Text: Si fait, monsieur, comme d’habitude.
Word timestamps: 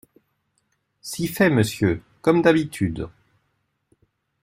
Si 1.03 1.27
fait, 1.27 1.51
monsieur, 1.51 2.01
comme 2.23 2.41
d’habitude. 2.41 3.07